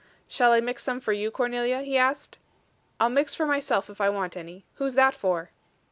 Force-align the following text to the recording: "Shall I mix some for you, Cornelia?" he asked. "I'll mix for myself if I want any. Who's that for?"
"Shall 0.27 0.51
I 0.51 0.61
mix 0.61 0.81
some 0.83 0.99
for 0.99 1.13
you, 1.13 1.29
Cornelia?" 1.29 1.83
he 1.83 1.95
asked. 1.95 2.39
"I'll 2.99 3.09
mix 3.09 3.35
for 3.35 3.45
myself 3.45 3.87
if 3.87 4.01
I 4.01 4.09
want 4.09 4.35
any. 4.35 4.65
Who's 4.77 4.95
that 4.95 5.13
for?" 5.13 5.51